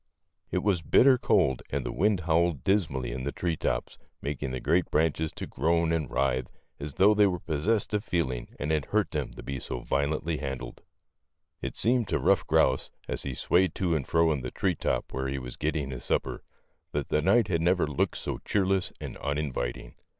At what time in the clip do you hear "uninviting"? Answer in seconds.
19.17-19.93